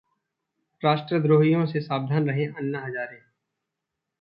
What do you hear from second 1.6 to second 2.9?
से सावधान रहें अन्ना